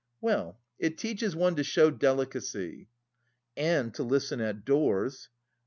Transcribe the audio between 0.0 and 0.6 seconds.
Well,